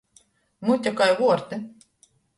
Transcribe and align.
Mute 0.65 0.91
kai 0.97 1.11
vuorti. 1.19 1.55